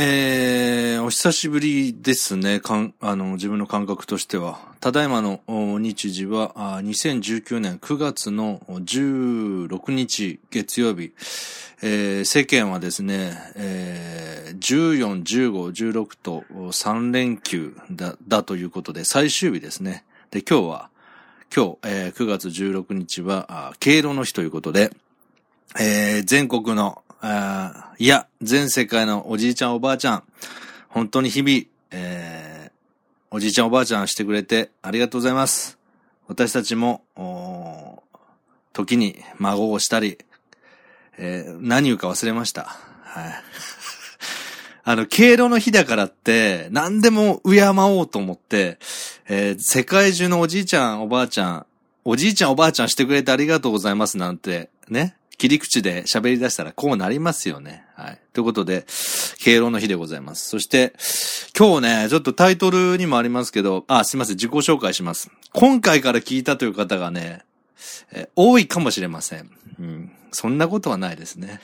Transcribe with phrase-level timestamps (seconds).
[0.00, 2.60] えー、お久しぶりですね。
[2.60, 4.60] かん、あの、自分の感覚としては。
[4.78, 5.40] ただいまの
[5.80, 6.52] 日時は、
[6.84, 11.14] 2019年9月の16日月曜日。
[11.82, 20.04] えー、世間はですね、えー、14、15、16と3連休だ、だということで、最終日ですね。
[20.30, 20.90] で、今日は、
[21.52, 24.92] 今日、えー、9月16日は、敬老の日ということで、
[25.76, 30.22] えー、全国のいや、全世界のおじいちゃんおばあちゃん、
[30.88, 32.70] 本当に日々、えー、
[33.30, 35.78] おじいちゃんおばあちゃんしてくれてありがとうございます。
[36.28, 37.02] 私たちも、
[38.72, 40.18] 時に孫をしたり、
[41.16, 42.76] えー、何言うか忘れました。
[43.02, 43.42] はい。
[44.84, 48.78] あの、敬老の日だからって、何でも敬おうと思って、
[49.26, 51.66] えー、世界中のおじいちゃん、おばあちゃん、
[52.04, 55.17] おじいちゃん、おばあちゃんしてくれてありがとうございますなんて、ね。
[55.38, 57.84] 切り口で喋り出したらこうなりますよね。
[57.94, 58.18] はい。
[58.32, 58.84] ということで、
[59.38, 60.48] 敬老の日でございます。
[60.48, 60.94] そして、
[61.56, 65.30] 今日ね、ちょっとタイトルにもありますけど、あ、すいません、自己紹介します。
[65.52, 67.44] 今回から聞いたという方がね、
[68.12, 69.48] え多いかもしれません。
[69.78, 70.12] うん。
[70.32, 71.60] そんなことはないですね。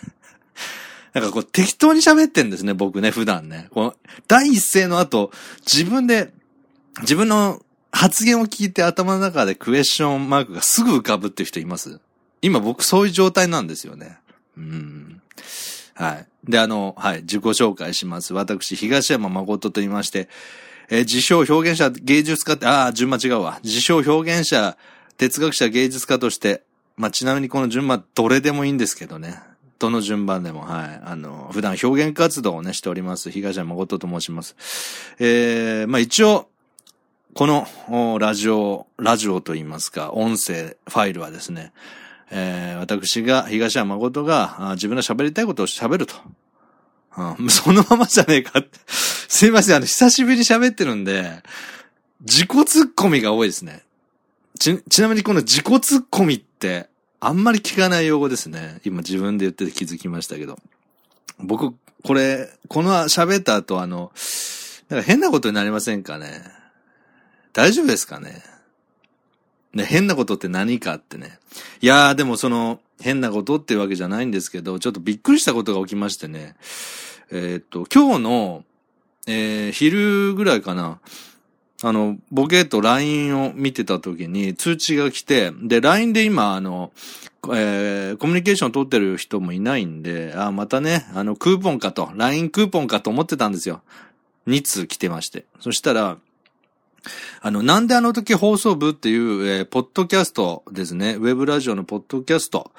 [1.12, 3.66] なんかこう適当に喋ってんですね、僕ね、普段ね。
[3.70, 3.96] この
[4.28, 5.32] 第一声の後、
[5.66, 6.32] 自分で、
[7.00, 12.00] 自分の発言を聞いて頭の中でクエスチョンマークがすぐ浮かぶっていう人います？
[12.44, 14.18] 今僕そういう状態なんですよね。
[14.58, 15.22] うん。
[15.94, 16.26] はい。
[16.44, 18.34] で、あの、はい、自己紹介します。
[18.34, 20.28] 私、東山誠と言いまして、
[20.90, 23.60] えー、自称表現者、芸術家って、ああ、順番違うわ。
[23.64, 24.76] 自称表現者、
[25.16, 26.62] 哲学者、芸術家として、
[26.98, 29.40] まあ、ちなみにこの順番、どれでもいいんですけどね。
[29.78, 31.00] どの順番でも、はい。
[31.02, 33.30] あの、普段表現活動をね、しております。
[33.30, 34.54] 東山誠と申します。
[35.18, 36.50] えー、まあ、一応、
[37.32, 41.72] この、ラジオ、ラジオと言いますか、音声ファイルはですね、
[42.30, 46.14] えー、私が、東山誠が自分の喋りたいことを喋ると。
[47.16, 48.78] うん、 そのままじゃねえかって。
[48.86, 51.42] すいません、あの、久しぶりに喋ってるんで、
[52.20, 53.82] 自己突っ込みが多いですね。
[54.58, 56.88] ち、ちなみにこの自己突っ込みって、
[57.20, 58.80] あんまり聞かない用語ですね。
[58.84, 60.58] 今自分で言ってて気づきましたけど。
[61.38, 64.12] 僕、これ、この喋った後あの、
[64.88, 66.42] なんか変なことになりませんかね
[67.52, 68.42] 大丈夫ですかね
[69.74, 71.38] ね、変なことって何かってね。
[71.80, 76.54] いやー、でもその、変なことってわけじゃないんですけど、ちょっとびっくりしたことが起きましてね。
[77.30, 78.64] えー、っと、今日の、
[79.26, 81.00] えー、昼ぐらいかな。
[81.82, 86.92] あの、ボケと LINE を見てた時に通知が来て、で、LINE で今、あの、
[87.52, 93.82] えー、コミュニケーション取ってる人もいないんで、あ、またね、あの、クーポンかと、LINE クーポンかと思ってたんですよ。
[94.46, 95.44] 2通来てまして。
[95.60, 96.16] そしたら、
[97.40, 101.14] あの、なんであの時放送部っていう、えー、ポッドキャストですね。
[101.14, 102.70] ウェブラジオのポッドキャスト。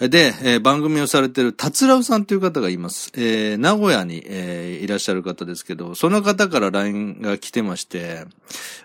[0.00, 3.12] で、えー、番組をされている、たつらうさんという方がいます。
[3.14, 8.24] えー、名古屋に、えー、いらっしゃる方ですけど、その方から LINE が来てまして、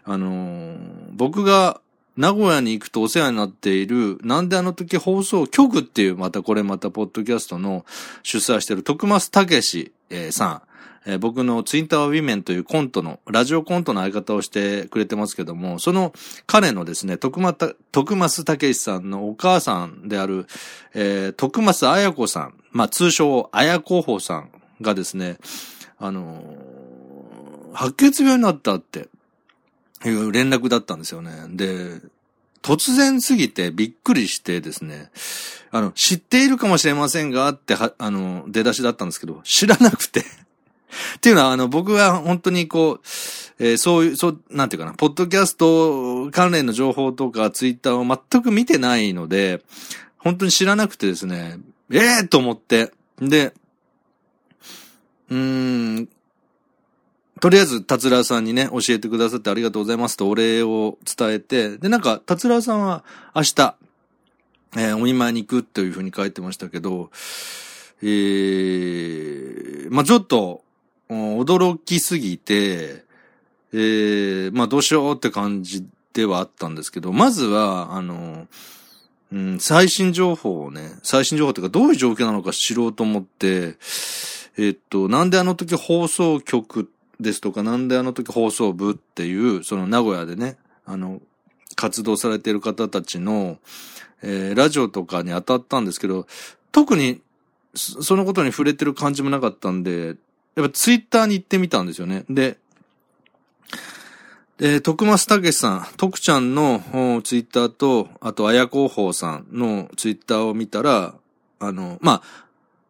[0.03, 0.77] あのー、
[1.13, 1.81] 僕が
[2.15, 7.85] 名古屋に行くとお世話になっている、なんであの時放送局っていう、またこれまたポッドキャストの
[8.21, 10.68] 主催している徳松武史、えー、さん。
[11.05, 16.13] えー、僕のツインタワーウィメンというコントの、ラジオコントの相方をしてくれてますけども、その
[16.45, 20.47] 彼のですね、徳松、徳松武さんのお母さんである、
[20.93, 24.49] えー、徳松彩子さん、まあ通称彩子法さん
[24.81, 25.37] がですね、
[25.97, 29.07] あのー、白血病になったって
[30.05, 31.31] いう連絡だったんですよね。
[31.49, 32.01] で、
[32.61, 35.11] 突然すぎてびっくりしてですね、
[35.71, 40.23] あの、知っているかもしれませんがって、あの、出だしだったんですけど、知らなくて
[41.17, 42.99] っていうのは、あの、僕は本当にこう、
[43.59, 49.61] えー、そういう、そう、なんていうかな、ポッドキャスト関連の情報とかツイッターを全く見てないので、
[50.17, 51.59] 本当に知らなくてですね、
[51.91, 53.53] ええー、と思って、で、
[55.29, 56.09] うーん、
[57.39, 63.75] とりあえず、達郎さんにね、教えてくださってありがとうございますとお礼を伝えて、で、なんか、達郎さんは明日、
[64.75, 67.11] えー、お見舞いに行くというふうに書いてましたけど、
[68.01, 70.63] えー、まあ、ちょっと、
[71.09, 73.03] 驚きすぎて、
[73.73, 78.47] えー、まあどうしようって感じではあったんですけど、まずは、あの、
[79.31, 83.75] うん、最新情報をね、最新情報っていうかどういう状況なのか知ろうと思って、
[84.57, 86.89] えっと、なんであの時放送局
[87.19, 91.21] ですとか、なんであの時放送部っていう、その名古屋でね、あの、
[91.75, 93.57] 活動されている方たちの、
[94.21, 96.25] えー、ラジオとかに当たったんですけど、
[96.71, 97.21] 特に
[97.73, 100.15] そのことに触れてる感じもなかったんで、
[100.59, 102.25] やっぱツイッターに行ってみたんですよね。
[102.29, 102.57] で、
[104.59, 111.15] え徳松武さん、徳ちゃんのツイッターと、あと、綾広報さんのツイッターを見たら、
[111.59, 112.21] あの、ま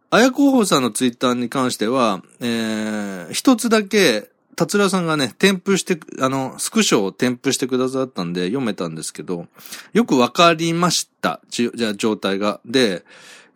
[0.09, 9.45] あ、あや広報さんのツイッターに関しては、えー、一つだけ、達郎さんがね、添付して、あの、スクショを添付してくださったんで読めたんですけど、
[9.93, 11.39] よくわかりました。
[11.49, 12.61] じゃ、状態が。
[12.65, 13.05] で、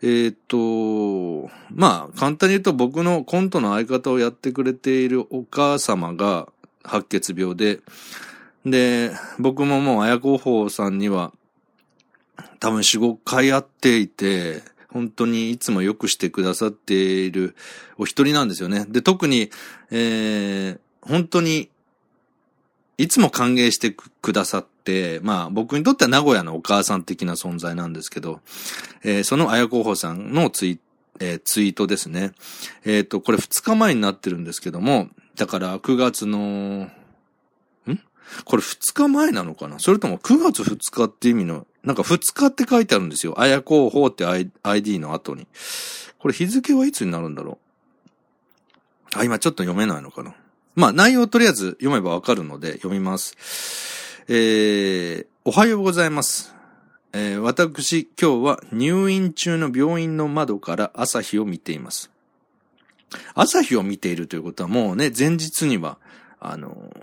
[0.05, 6.49] えっ、と、まあ、簡単に言うと僕のコントの相方をやってくれているお母様が
[6.83, 7.79] 白血病で、
[8.65, 11.31] で、僕ももう綾候補さんには
[12.59, 17.55] 多分4、5回会っていて、本当にいつもよくしてくださっている
[17.97, 18.85] お一人なんですよね。
[18.89, 19.51] で、特に、
[19.89, 21.69] えー、本当に、
[22.97, 24.72] いつも歓迎してくださって、
[25.23, 28.41] まあ僕にとっては名古屋のお母さん的な存在なんですけど、
[29.03, 30.79] えー、その綾候補さんのツイ,、
[31.19, 32.33] えー、ツイートですね。
[32.85, 36.91] えっ、ー、と、これ2日前になってるんですけども、だから9月の、ん？
[38.45, 39.79] これ2日前なのかな？
[39.79, 43.39] それとも9月2日って意味の、なんか2日って書いてあるんですよ。
[43.39, 44.25] 綾候補って
[44.63, 45.47] ID の後に。
[46.19, 47.59] これ日付はいつになるんだろ
[49.15, 49.17] う？
[49.19, 50.35] あ、今ちょっと読めないのかな？
[50.75, 54.02] まあ内容をとりあえず読めばわかるので読みます。
[54.29, 56.55] えー、おはようございます。
[57.11, 62.09] えー、私、今日は入院中の病院の窓から朝日を見ています。
[63.33, 65.97] 朝日を見ているということはもうね、前日には、
[66.39, 66.95] あの、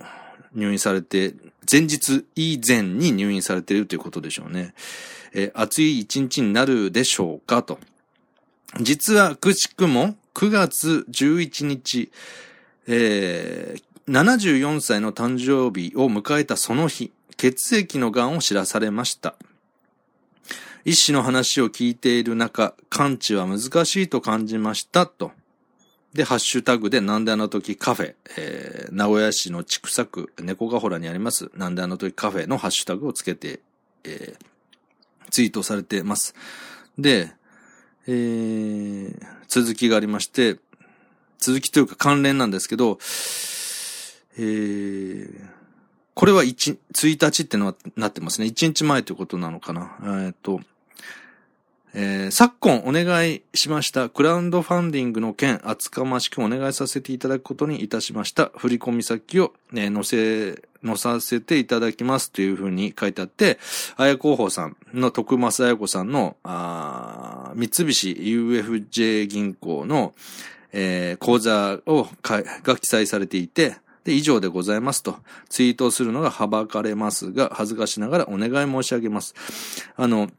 [0.54, 1.34] 入院されて、
[1.70, 4.72] 前日以前に入院されているということでしょうね。
[5.34, 7.78] えー、暑い一日になるでしょうかと。
[8.80, 12.10] 実はくしくも9月11日、
[12.86, 19.36] えー、74歳の誕生日を迎えたその日、血液の癌を知らされました。
[20.84, 25.30] 医師の話を聞いている中、完治は難しいと感じましたと。
[26.12, 33.60] で、ハッシュタグでなんであの時カフェ、えー、名古屋市の千種区、猫ヶ原にあります、なんであの時カフェのハッシュタグをつけて、
[34.02, 36.34] えー、ツイートされてます。
[36.98, 37.32] で、
[38.08, 40.58] えー、続きがありまして、
[41.38, 42.98] 続きというか関連なんですけど、
[44.36, 45.44] えー、
[46.14, 48.46] これは1、1日ってのはなってますね。
[48.46, 49.96] 1日前ということなのかな。
[50.02, 50.60] えー、っと、
[51.92, 58.52] えー、昨今お願いしましたクラウドファンディングの件、厚かましくお願いさせていただくことにいたしました。
[58.56, 63.58] 振込先を、ね、載せ、載させていただきますというふうに書いてあって、
[63.96, 70.14] あや広報さんの徳松彩子さんの、あ三菱 UFJ 銀行の、
[70.72, 75.16] えー、講座をかが記載されていて、で、以上でございますと、
[75.48, 79.34] ツイートをするのがはばかれますが、恥ずかしながらお願い申し上げます。
[79.96, 80.30] あの、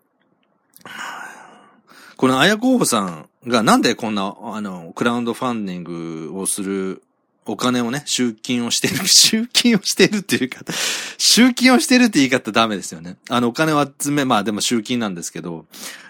[2.17, 7.03] このあや候補さんがなんでこんな、あの、クラウドファンディングをする
[7.45, 10.59] お金をね、集金をしてる、 集金をしてるっていうか、
[11.17, 13.17] 集金をしてるって言い方ダメですよね。
[13.29, 15.65] あの、お金を集め、まあでも集金なんですけど、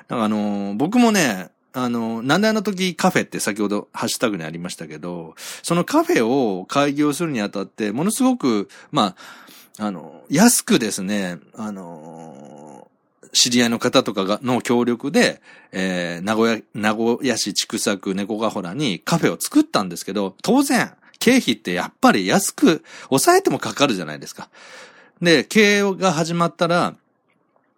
[0.10, 9.16] あの、僕もね、あの、なんであの時カフェって先ほどハッシュタグにありましたけど、そのカフェを開業するにあたって、ものすごく、ま
[9.78, 12.90] あ、あの、安くですね、あの、
[13.34, 15.42] 知り合いの方とかが、の協力で、
[15.72, 24.50] えー、名古屋、名古屋市千種区猫ヶ原にカフェを作ったんですけど、当然、経費ってやっぱり安く、抑えてもかかるじゃないですか。
[25.22, 26.96] で、経営が始まったら、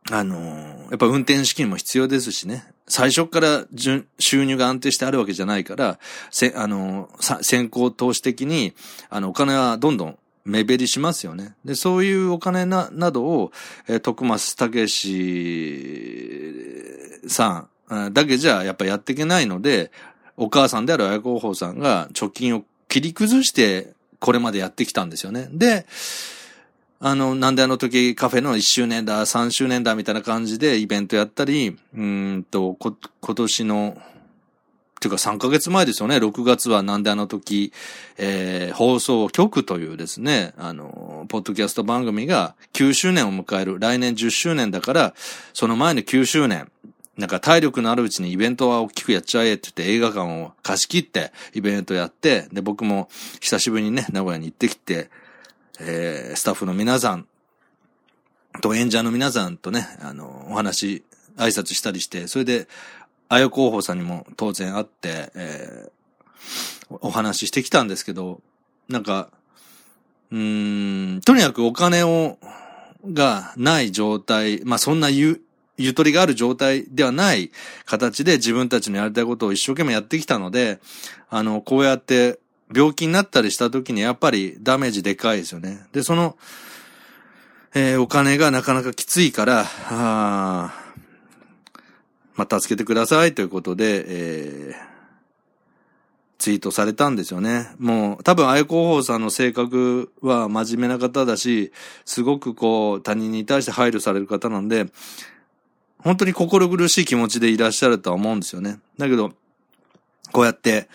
[0.09, 2.72] あのー、やっぱ運転資金も必要ですしね。
[2.87, 3.65] 最初から
[4.19, 5.99] 収入が安定してあるわけじゃないから、
[6.31, 7.09] せ、あの、
[7.41, 8.73] 先行投資的に、
[9.09, 11.55] あの、お金はどんどん目減りしますよね。
[11.63, 13.51] で、そういうお金な、などを、
[13.87, 16.63] えー、徳松武史
[17.27, 19.91] さんだけじゃやっぱやっていけないので、
[20.35, 25.47] お母さんである綾候補さんが貯金を切り崩してこれまでやってきたんですよね。
[25.51, 25.85] で、
[27.05, 34.01] あの、なんであの時カフェの1周年だ、3周年だみたいな感じでイベントやったり、うんと、こ、今年の、
[35.01, 36.15] ていうか3ヶ月前ですよね。
[36.15, 37.73] 6月はなんであの時、
[38.17, 43.79] えー、放送局というですね、あの、ポッドキャスト番組が9周年を迎える。
[43.79, 45.13] 来年10周年だから、
[45.51, 46.71] その前の9周年。
[47.17, 53.09] なんか体力のあるうちにイベントは大きくやっちゃえって言って映画館を貸し切ってイベントやって、で、僕も
[53.41, 55.09] 久しぶりにね、名古屋に行ってきて、
[55.85, 57.27] えー、スタッフの皆さん
[58.61, 61.03] と演者の皆さんとね、あの、お話、
[61.37, 62.67] 挨拶したりして、それで、
[63.29, 68.41] あや候補さんにも当然会って、えー、お話ししてきたんですけど、
[68.87, 69.29] なんか、
[70.31, 72.37] うん、とにかくお金を、
[73.11, 75.41] がない状態、まあ、そんなゆ、
[75.77, 77.51] ゆとりがある状態ではない
[77.85, 80.79] 形で自分たちのやりたいことを一生懸命やってきたので、
[81.29, 82.39] あの、こうやって
[82.73, 85.85] 病気になったりした時にやっぱりダメージでかいですよね。
[85.91, 86.37] で、その、
[87.75, 90.73] えー、お金がなかなかきついから、あ
[92.35, 94.75] まあ、助けてくださいということで、えー、
[96.37, 97.69] ツイートされたんですよね。
[97.79, 101.71] もう、多分、あや広報さんの性格は真面目な方だし、
[102.05, 104.87] すごくこう、他人に対して配慮される方なんで、
[105.99, 108.79] 本当に心苦しい気持ちでいらっしゃるとは思うんですよね。
[108.97, 109.31] だけど、
[110.31, 110.89] こうやって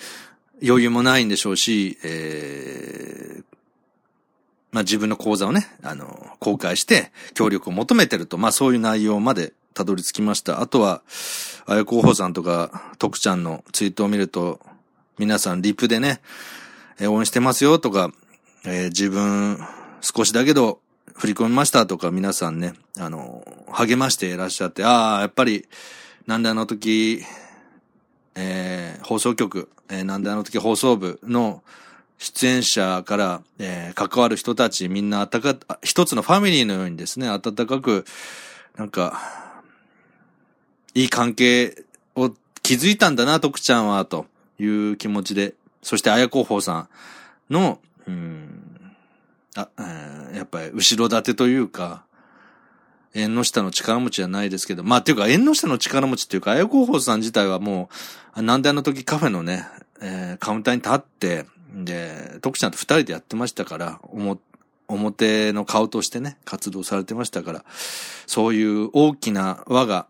[0.62, 3.44] 余裕もないんでしょうし、えー、
[4.72, 10.60] まあ自分の講座をね、あの、公開して協力を求めてると、まあそういう内容までたどり着きました。
[10.60, 11.02] あとは、
[11.66, 14.60] あや候補さんとか、徳ちゃんのツイートを見ると、
[15.18, 16.20] 皆さんリプでね、
[17.00, 18.10] え、応援してますよとか、
[18.64, 19.58] えー、自分
[20.00, 20.80] 少しだけど
[21.14, 25.66] 振り込みましたとか皆さんね、あの、励ましていらっしゃって、ああ、やっぱり、
[26.26, 27.24] なんであの時、
[28.40, 31.64] えー、放送局、えー、なんであの時放送部の
[32.18, 38.04] 出演者から、えー、関わる人たちみんなあったか、一つのファミリーのようにですね、温かく、
[38.76, 39.21] なんか、
[40.95, 42.30] いい関係を
[42.62, 44.26] 築いたんだな、徳ちゃんは、と
[44.61, 46.88] いう気持ちで、そして、綾候補さ
[47.50, 48.95] んの、うん、
[49.57, 52.04] あ、えー、やっぱり後ろ盾というか、
[53.14, 57.88] 縁の下の力持ちじゃないですけど、まあ、っていうか、縁の下の力持ちっていうか、綾候補さん自体はも
[58.36, 59.66] う、なんであの時カフェのね、
[60.00, 64.00] えー、カウンターに立って、で、徳ちゃんと二人でやってましたから、
[64.88, 67.64] 表の顔としてね、活動されてましたから、
[68.26, 70.06] そういう大きな輪が、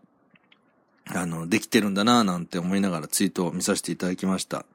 [1.07, 4.65] あの、できてるんだなぁなんて思いながらツイートを見させていただきました。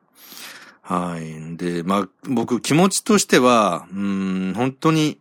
[0.82, 1.56] はい。
[1.56, 5.18] で、まあ、僕気持ちとしては、うん、本当に、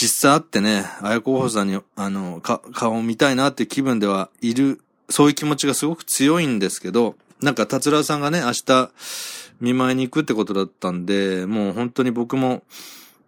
[0.00, 4.80] 実際会ってね、あや候補さんに、あの、か、顔を見たいなって気分ではいる、
[5.10, 8.90] そういう気持ちがすごく強いんですけど、なんか、達郎さんがね、明日、
[9.60, 12.62] 見舞いに行くってことだったんで、もう本当に僕も、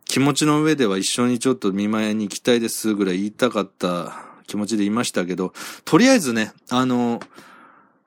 [0.07, 5.53] 気持ちの上では一緒にちょっと見舞いに行きたいですぐらい言いたかった気持ちでいましたけど、
[5.85, 7.21] とりあえずね、あの、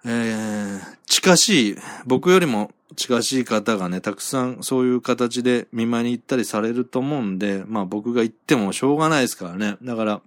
[0.05, 9.77] えー、近しい、僕よりも近しい方がね、たくさんそういう形で見舞いに行ったりされると思うんで、まあ僕が行ってもしょうがないですからね。
[9.81, 10.21] だから、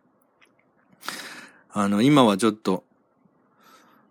[1.73, 2.85] あの、今はちょっと、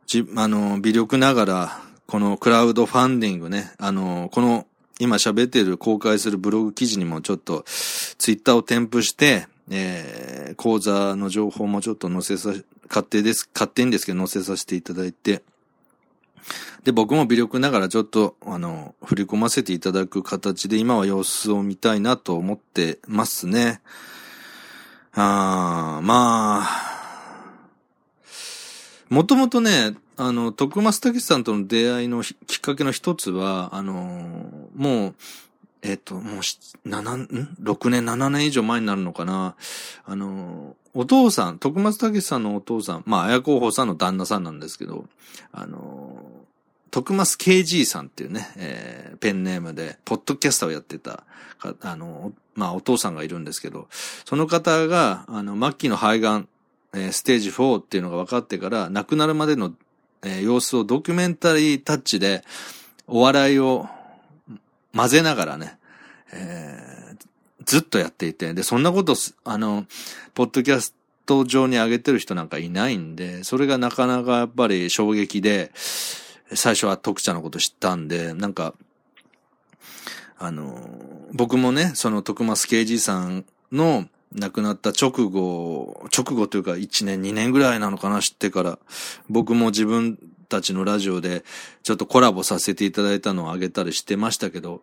[0.05, 4.65] じ、あの、微力ながら、このクラウドファンディングね、あの、この
[4.99, 12.53] 今喋ってる公開するブログ記事にもちょっとツイッターを添付して、えー、講座の情報もちょっと載せさ、
[12.87, 15.43] 勝手です、勝手にですけど載せさせていただいて、
[16.87, 23.81] で、僕も微力ながらちょっと、あの、振り込ませていただく形で今は様子を見たいなと思ってますね。
[25.11, 27.57] あー、まあ、
[29.09, 35.15] もともとね、あの、徳松武さんとの出会いのきっかけの一つは、あの、もう、
[35.81, 36.41] えっ、と、もう、
[36.85, 37.25] 七、ん
[37.61, 39.55] ?6 年、7年以上前になるのかな。
[40.05, 45.03] あの、お父さん、徳松武さんのお父さん、まあ、綾候補さんの旦那さんなんですけど、
[45.51, 46.36] あの、
[46.91, 51.23] 徳松 KG さんっていうね、えー、ペンネームで、ポッドキャスターをやってた、
[51.81, 53.87] あの、まあ、お父さんがいるんですけど、
[54.25, 56.47] その方が、あの、末期の肺がん、
[56.93, 59.73] えー、ステージ4っていうのが分かってから、亡くなるまでの
[60.23, 62.43] えー、様子をドキュメンタリータッチで、
[63.07, 63.87] お笑いを
[64.93, 65.77] 混ぜながらね、
[66.33, 67.25] えー、
[67.65, 69.15] ずっとやっていて、で、そんなこと
[69.45, 69.85] あの、
[70.33, 70.93] ポッドキャス
[71.25, 75.71] ト上に上げてる人なんかいないんで、それがなかなかやっぱり衝撃で、
[76.53, 78.73] 最初は徳ちゃんのこと知ったんで、なんか、
[80.37, 80.77] あの、
[81.33, 88.79] 僕もね、その徳松啓治さんの亡くなった直後、直後というか1年2年ぐらいなのかな知ってから、
[89.29, 90.17] 僕も自分
[90.49, 91.43] たちのラジオで
[91.83, 94.81] ちょっとコラボさせていただいたのをあげたりしてましたけど、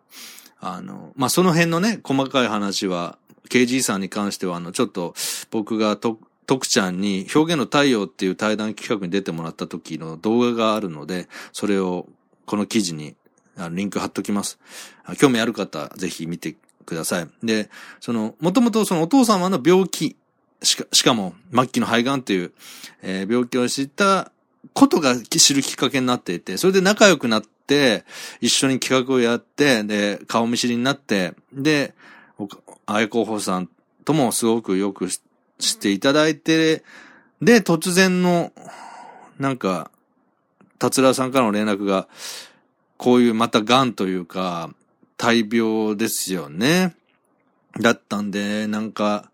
[0.59, 3.17] あの、まあ、その辺のね、細かい話は、
[3.49, 5.13] KG さんに関しては、あの、ちょっと
[5.51, 12.07] 僕がと、徳ちゃんに表現の太陽っていう対談企画に出てもらった時の動画があるので、それを
[12.45, 13.15] この記事に
[13.71, 14.59] リンク貼っときます。
[15.17, 17.27] 興味ある方、ぜひ見てください。
[17.43, 20.15] で、その、もともとそのお父様の病気、
[20.61, 22.51] しか、しかも末期の肺がんという、
[23.01, 24.31] えー、病気を知った
[24.73, 28.03] ことが知るきっかけになっていて、それで仲良くなって、
[28.41, 31.93] 一緒に企画をやって、で、顔見知りになって、で、
[32.85, 33.69] あや候補さん
[34.03, 35.19] ともすごくよく知
[35.59, 36.83] していただいて、
[37.41, 38.51] で、突然の、
[39.39, 39.91] なんか、
[40.79, 42.07] 達郎さんからの連絡が、
[42.97, 44.73] こういうまた癌というか、
[45.17, 46.95] 大病ですよね。
[47.79, 49.29] だったんで、なんか、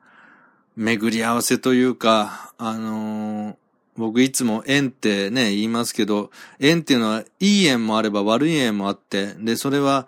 [0.75, 3.55] 巡り合わせというか、あのー、
[3.97, 10.07] 僕いつも縁ってね、言いますけど、縁っていうのは、いい縁もあれば悪い縁もあって、で、それは、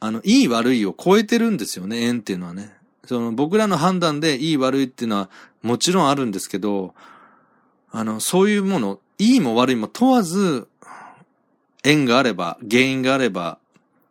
[0.00, 2.72] あの、いい悪いを超えてるんですよね、縁っていうのはね。
[3.04, 5.30] その、僕らの判断でいい悪いっていうのは、
[5.62, 6.94] もちろんあるんですけど、
[7.90, 10.68] あの、そういうもの、いいも悪いも問わず、
[11.84, 13.58] 縁があれば、原因があれば、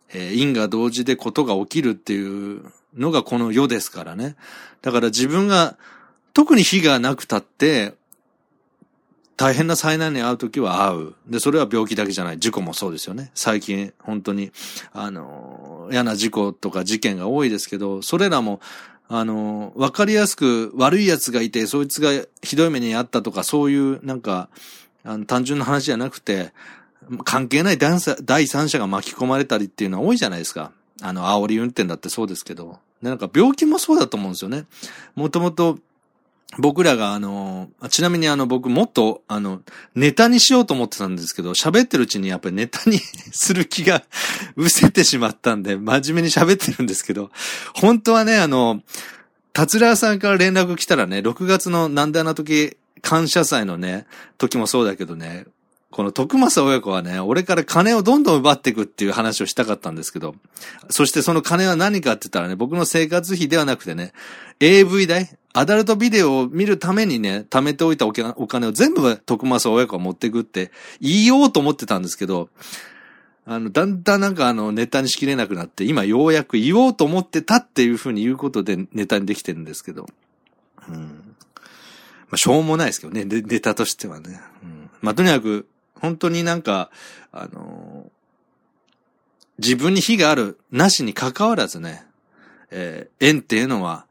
[0.10, 4.36] えー、因が同時でことが起きるっていうのがこの世ですからね。
[4.82, 5.78] だから自分が、
[6.34, 7.96] 特に火がなくたって、
[9.38, 11.16] 大変な災難に遭うときは遭う。
[11.28, 12.40] で、それは病気だけじゃない。
[12.40, 13.32] 事故もそうですよね。
[13.36, 14.52] 最近、本当に、
[14.94, 18.60] あの、嫌な事故とか事件が多いですけど、それらも、
[19.10, 22.12] あの、わかりやすく悪い奴がいて、そいつが
[22.42, 24.50] ひどい目にあったとか、そういう、なんか、
[25.04, 26.52] あの単純な話じゃなくて、
[27.24, 30.72] 関係ない第三者が巻き込まれたりっていうのは多いじゃないですか。
[31.02, 32.80] あの、煽り運転だってそうですけど。
[33.02, 34.66] なんか病気もそうだと思うんですよね。
[35.16, 35.78] もともと、
[36.60, 39.62] 僕らがあの、ちなみにあの僕もっとあの、
[39.96, 43.00] ネタにしようと思ってたんですけど、喋ってるうちにやっぱりネタに
[43.32, 44.04] する気が
[44.56, 47.32] 失せてしまったんで、真面目に喋ってるんですけど、
[47.74, 48.82] 本当はね、あの、
[49.54, 54.06] 達郎さんから連絡来たらね、6月のなんであの時、感謝祭のね、
[54.38, 55.46] 時もそうだけどね、
[55.90, 60.36] この徳正親子はね、俺から金をどんどん奪っていくっていう話をしたかったんですけど、
[60.90, 64.12] そしてその金は何かって言ったらね、僕の生活費ではなくてね、
[64.60, 72.50] AV 代、アダルトビデオを見るためにね、貯めておいたお金を全部徳正親子が持っていくって言おうと思ってたんですけど、
[73.46, 80.06] あの、だんだんなんかあの、ネタにしきれなくなって、今ようやく言おうと思ってたっていうふうに言うことでネタにできてるんですけど、
[80.90, 80.96] うん。
[80.96, 84.42] まあ、しょうもないですけどね、ネタとしてはね。
[84.62, 85.66] うん、まあ、とにかく、
[86.02, 86.90] 本当になんか、
[87.32, 88.10] あのー、
[89.60, 92.06] 自分に非がある、なしに関わらずね、
[92.72, 94.06] えー、縁っていうのは、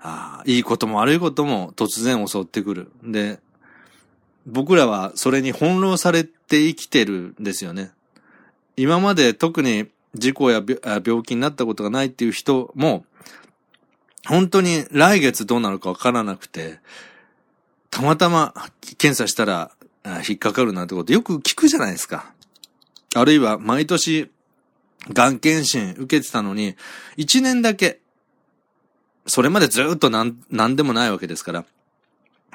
[0.00, 2.92] あいいことも悪いことも突然襲ってくる。
[3.02, 3.40] で、
[4.46, 7.90] 僕らはそれに翻弄されて生きてるんですよね。
[8.76, 10.62] 今まで特に事故や
[11.04, 13.04] 病気になったことがないっていう人も、
[14.26, 16.78] 本当に来月どうなるかわからなくて、
[17.90, 18.54] たまたま
[18.98, 19.70] 検査したら
[20.28, 22.32] 引っかかるなんてことよく聞くじゃないですか。
[23.14, 24.30] あるいは毎年、
[25.12, 26.76] がん検診受けてたのに、
[27.16, 28.00] 一年だけ、
[29.26, 31.64] それまでずっとなん、なんでもないわけですから、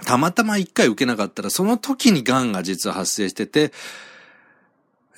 [0.06, 3.71] たまたま一回受けなかったら、その時に癌が実は発生してて、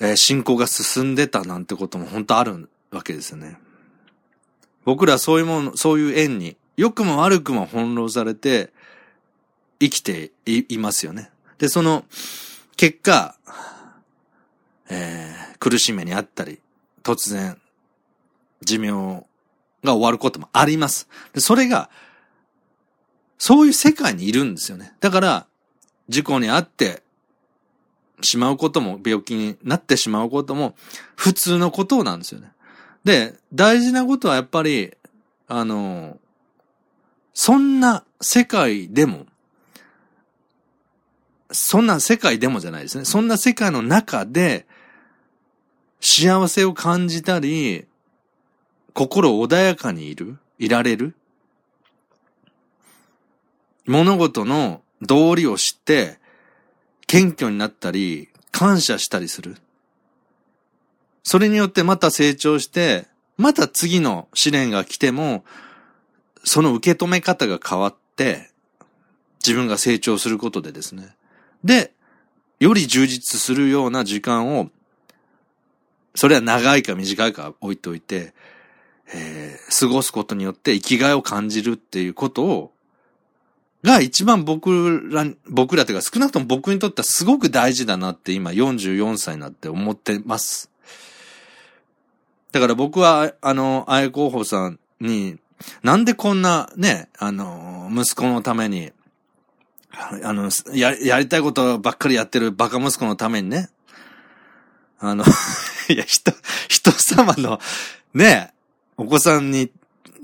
[0.00, 3.58] えー、進行が進んでたなんてことも本当あるわけですよね。
[4.84, 8.72] 僕らそういうもの、そういう縁に、良くも悪くも翻弄されて、
[9.80, 11.30] 生きていますよね。
[11.58, 12.04] で、その、
[12.76, 13.36] 結果、
[14.88, 16.60] えー、苦しめにあったり、
[17.02, 17.60] 突然、
[18.62, 19.24] 寿命
[19.84, 21.08] が終わることもあります。
[21.32, 21.90] で、それが、
[23.38, 24.94] そういう世界にいるんですよね。
[25.00, 25.46] だから、
[26.08, 27.02] 事故にあって
[28.22, 30.74] しまうことも、病気になってしまうことも、
[31.16, 32.52] 普通のことなんですよね。
[33.04, 34.94] で、大事なことはやっぱり、
[35.48, 36.18] あの、
[37.34, 39.26] そんな世界でも、
[41.50, 43.04] そんな世界でもじゃないですね。
[43.04, 44.66] そんな世界の中で、
[46.00, 47.86] 幸せを感じたり、
[48.92, 51.14] 心穏やかにいる、いられる。
[53.86, 56.18] 物事の道理を知って、
[57.06, 59.56] 謙虚になったり、感謝したりする。
[61.22, 63.06] それによってまた成長して、
[63.36, 65.44] また次の試練が来ても、
[66.44, 68.50] その受け止め方が変わって、
[69.44, 71.14] 自分が成長することでですね。
[71.66, 71.92] で、
[72.60, 74.70] より充実するような時間を、
[76.14, 78.32] それは長いか短いか置いておいて、
[79.12, 82.72] えー、過ごすことによって生きがいを感じるっていうことを、
[83.82, 90.70] が一番僕ら、僕らというか少なくとも僕にとってはすごく大事だなって今44歳になって思ってます。
[92.52, 95.36] だから僕は、あの、あや候補さんに、
[95.82, 98.92] なんでこんなね、あの、息子のために、
[100.22, 103.70] あの、や、やりたいことばっかりやってるバカ息子のためにね。
[104.98, 105.24] あの
[105.88, 106.32] いや、人、
[106.68, 107.60] 人様の、
[108.14, 108.52] ね、
[108.96, 109.70] お子さんに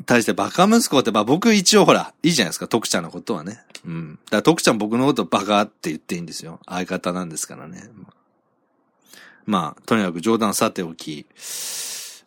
[0.07, 3.61] 対してバカ息子って、まあ僕一応ほら、いいじゃないですか、徳ちゃんのことはね。
[3.85, 4.19] うん。
[4.27, 6.61] だから徳ちゃん僕のことバカって言っていいんですよ。
[6.67, 7.91] 相方なんですからね。
[9.45, 11.27] まあ、とにかく冗談さておき、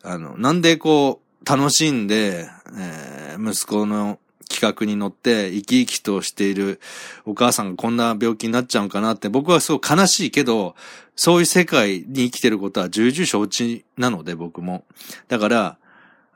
[0.02, 6.80] あの、なんでこう、楽しんで、えー、息子の企画に乗って生き生きとしている
[7.24, 10.74] お母さんがこんな病気になっちゃうかなって僕はすごい悲しいけど、
[11.16, 14.84] そういう世界に生きてることは重々承知なので僕も。
[15.28, 15.78] だから、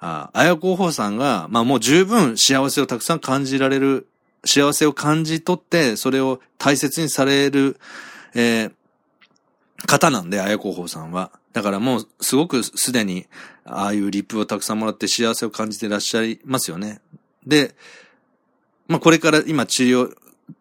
[0.01, 4.07] ああや候補さんが、まあもう十分幸せをたくさん感じられる、
[4.45, 7.79] 幸せを感じ取って、それを大切にされる、
[8.35, 8.73] えー、
[9.87, 11.31] 方なんで、あや候補さんは。
[11.53, 13.27] だからもうすごくすでに、
[13.65, 17.01] ああいうリップをたくさんもらって幸せを感じてらっしゃいますよね。
[17.47, 17.75] で、
[18.89, 20.15] まあこれから今治療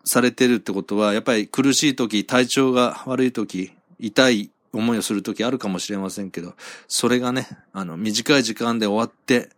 [0.03, 6.53] されてるってことは、やっぱり苦しい時、体調が悪い時、痛い思いをするときあるかもしれませんけど、
[6.87, 9.49] それがね、あの、短い時間で終わって、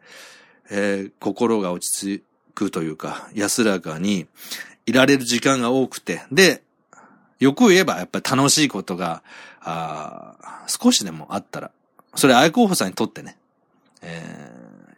[0.70, 4.28] えー、心が落ち着くというか、安らかに
[4.86, 6.64] いられる時間が多くて、で、
[7.40, 9.24] よく言えばやっぱり楽しいことが、
[9.60, 11.72] あ少しでもあったら、
[12.16, 13.38] それ愛候補さんにとってね、
[14.02, 14.52] え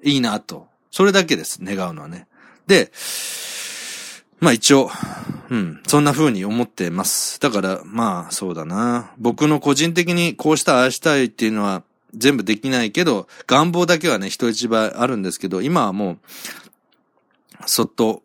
[0.03, 0.67] ー、いいなと。
[0.93, 2.27] それだけです、願うのはね。
[2.67, 2.91] で、
[4.39, 4.91] まあ一応、
[5.49, 7.39] うん、そんな風に思ってます。
[7.39, 9.11] だから、まあそうだな。
[9.17, 11.81] 僕の個人的にこうしたああしたいっていうのは
[12.13, 16.19] 全部できないけど、願望だけはね、人一倍あるんですけど、今はもう、
[17.65, 18.21] そっと、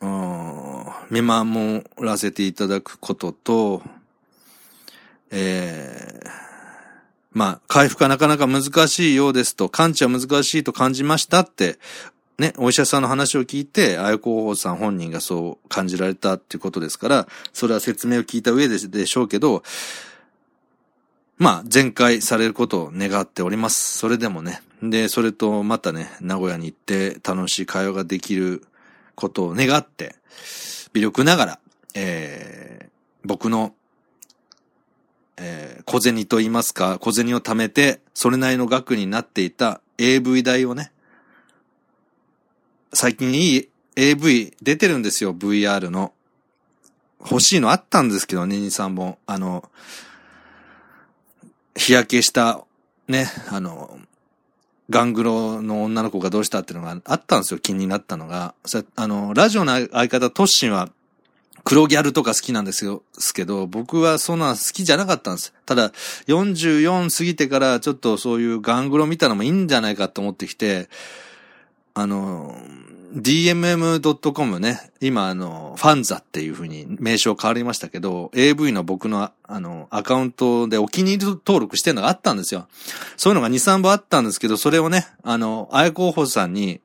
[0.00, 3.82] うん、見守らせていただくことと、
[5.30, 6.45] えー、
[7.36, 11.78] まあ、回復はなかなか難しいようですと、完治は難しいと感じましたって
[12.38, 19.62] ね、お医者さんの話を聞いて、あや候補さん本人がそう感じられたっていうことですから、それは説明を聞いた上ででしょうけど、
[21.36, 23.98] まあ、全開されることを願っております。
[23.98, 24.62] それでもね。
[24.82, 28.66] で、それとまたね、名古屋に行って楽しい会話ができる
[29.14, 30.16] ことを願って、
[30.94, 31.58] 微力ながら、
[31.94, 33.74] えー、僕の、
[35.38, 40.92] えー、小銭と言いますか、小銭を貯めて、それなりの額になっていた AV 代をね、
[42.92, 46.12] 最近いい AV 出てるんですよ、VR の。
[47.20, 49.18] 欲しいのあったんですけどね、2、3本。
[49.26, 49.68] あの、
[51.74, 52.64] 日焼けした、
[53.08, 53.98] ね、あの、
[54.88, 58.54] ガングロの女の子がどうしたっていうのがあったんですよ、気になったのが。
[58.94, 60.90] あの、ラジオの相方、トッシンは、
[61.66, 65.52] 黒ギャルとか好きなんですよ、すけど、僕はそんな好きじゃなかったんです。
[65.66, 65.90] ただ、
[66.28, 70.88] 44過ぎてからちょっとそういうガングロ見たのもいいんじゃないかと思ってきて、
[71.92, 72.56] あの、
[73.16, 82.68] dmm.com ね、今あの、ファンザっていう風に名称変わりましたけど、AV の僕のあの、アカウントでお気に入り登録してるのがあったんですよ。
[83.16, 86.80] そういうのが2、3本あったんですけど、それをね、あの、あや候補さんに、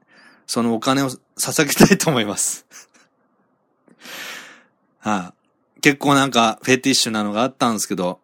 [0.48, 2.66] そのお金を捧げたいと思います。
[5.02, 5.34] は
[5.78, 8.20] い、結構なんかフェティッシュなのがあったんですけど、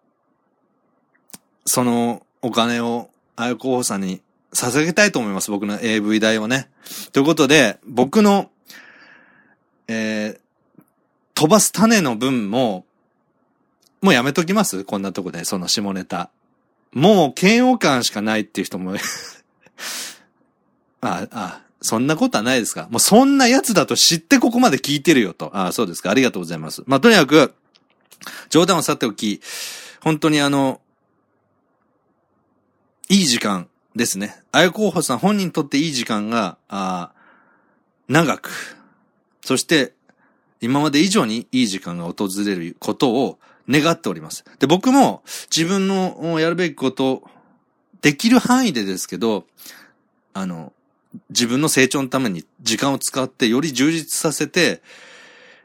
[1.66, 4.22] そのお金をあや候補さんに
[4.54, 5.52] 捧げたいと思います。
[5.52, 6.70] 僕の AV 代をね。
[7.12, 8.50] ということで、僕の、
[9.88, 10.84] えー、
[11.34, 12.86] 飛ばす種の分も、
[14.02, 14.84] もうやめときます？
[14.84, 16.30] こんなとこで、その下ネタ。
[16.94, 18.96] もう嫌悪感しかないっていう人も
[21.02, 22.88] あ、あ、そんなことはないですか？
[22.90, 25.52] もうそんなやつだと知ってここまで聞いてるよと。
[25.56, 26.10] ああそうですか。
[26.10, 26.84] ありがとうございます。
[26.88, 27.54] まあ、とにかく、
[28.50, 29.42] 冗談をさておき、
[30.02, 30.82] 本当にあの、
[33.10, 34.44] いい時間、ですね。
[34.52, 37.14] あや候補さん本人にとっていい時間が、あ
[38.08, 38.78] 長く、
[39.42, 39.94] そして、
[40.62, 44.46] 今まで以上にいい時間が訪れることを願っております。
[44.60, 45.24] で、僕も
[45.56, 47.24] 自分のやるべきこと、
[48.02, 49.48] できる範囲でですけど、
[50.34, 50.74] あの、
[51.30, 54.82] 自分の成長のために時間を使ってより充実させて、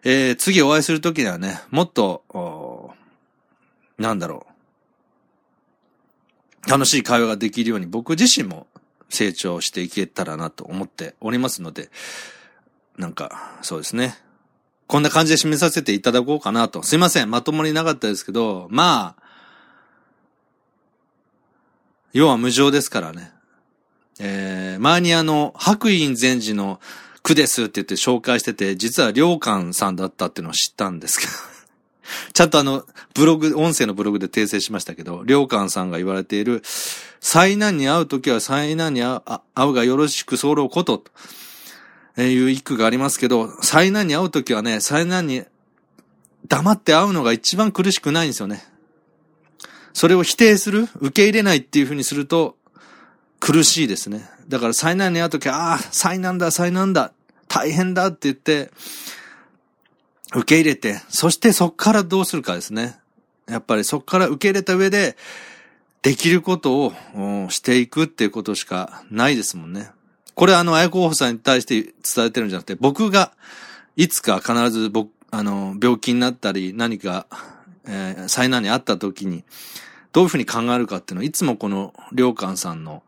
[0.05, 2.95] えー、次お会いするときにはね、もっと、
[3.99, 4.47] なんだろ
[6.67, 8.67] う、楽しい会話ができるように僕自身も
[9.09, 11.91] 成長していけたらなと思っておりますので、
[12.97, 14.17] なんか、そうですね。
[14.87, 16.83] こんな感じで締めさせていただこうかなと。
[16.83, 17.31] すいません。
[17.31, 19.23] まともになかったですけど、まあ、
[22.13, 23.33] 要は無常ですからね。
[24.19, 26.81] えー、前にあの、白院禅師の
[27.23, 31.33] 句ですって言って紹介してて、実は良寛さんだったっていうのを知ったんですけど
[32.33, 36.63] ちゃんとあの、ブログ、音声のブログで訂正しましたけど、りょうかんさんが言われている、
[37.21, 39.21] 災難に会うときは災難に会
[39.57, 41.05] うがよろしく候こと、
[42.17, 45.45] という一句がありますけど、災難に会うときはね、災難に
[46.49, 48.65] 黙って会うのが一番苦しくないんですよね。
[49.95, 52.57] それを否定する受け入れないっていうふうにすると、
[53.43, 54.31] 苦しいですね。
[54.49, 57.13] だから災難に会うときは、ああ、災難だ、災難だ、
[57.49, 58.71] 大変だって言って、
[60.33, 63.01] 受け入れて、そしてそっからどうするかですね。
[63.49, 65.17] やっぱりそっから受け入れた上で、
[66.03, 66.93] できることを
[67.51, 69.91] していくっていうことしかないですもんね。
[70.37, 73.33] これあの、あやこうさんに対して伝えてるんじゃなくて、僕が
[73.97, 77.27] いつか必ず僕、あの、病気になったり、何か、
[77.87, 79.43] えー、災難にあった時に、
[80.13, 83.03] どういうふうに考えるかっていうのを、いつもこの、りょうかんさんの、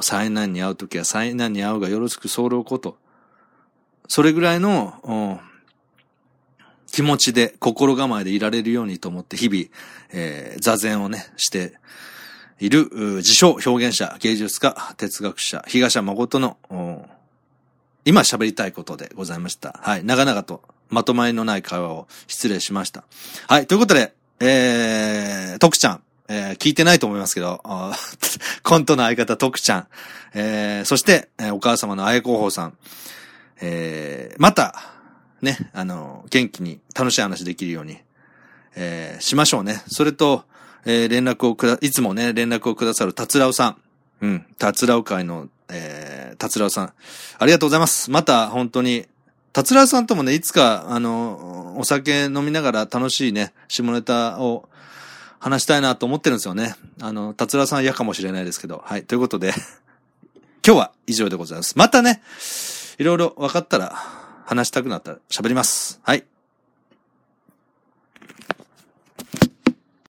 [0.00, 2.98] 災難に会う時は災難に会うがよろしく候こと。
[4.08, 5.40] それぐらいの、
[6.92, 9.64] 気持ちで心構えでいられるようにと思って日々、
[10.12, 11.74] えー、座禅をね、して
[12.58, 16.56] いる、自称表現者、芸術家、哲学者、東山誠の、
[18.04, 19.78] 今喋りたいことでございました。
[19.82, 20.04] はい。
[20.04, 23.04] 長々とまとまりのない会話を失礼しました。
[23.48, 23.66] はい。
[23.66, 27.62] ということで、えー、徳ちゃん、えー聞いてないと思いますけど、
[28.62, 29.86] コントの相方、徳ちゃん、
[30.34, 32.76] えーそして、えーお母様のあやこうほうさん、
[33.60, 34.82] えーまた、
[35.42, 37.98] ね、あの、元気に楽しい話できるように、
[38.74, 39.82] えーしましょうね。
[39.88, 40.44] それと、
[40.84, 43.76] えー連絡をくだ、いつもね、連絡をくださる達郎さん。
[44.22, 46.92] うん、達郎会の、えー、達郎さん。
[47.38, 48.10] ありがとうございます。
[48.10, 49.06] また、本当に、
[49.52, 54.68] 達郎さんともね、いつか、あの、お酒飲みながら楽しいね、下ネタを
[55.46, 56.74] 話したいなと思ってるんですよね。
[57.00, 58.82] あの、達郎さん嫌かもしれないですけど。
[58.84, 59.04] はい。
[59.04, 59.54] ということで、
[60.66, 61.78] 今日は以上でございます。
[61.78, 62.20] またね、
[62.98, 63.94] いろいろ分かったら、
[64.44, 66.00] 話したくなったら喋ります。
[66.02, 66.24] はい。